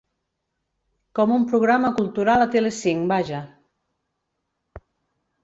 [1.19, 3.43] Com un programa cultural a Tele cinc, vaja!